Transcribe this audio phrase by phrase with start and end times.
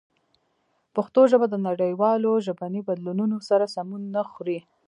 [0.95, 4.59] پښتو ژبه د نړیوالو ژبني بدلونونو سره سمون نه خوري.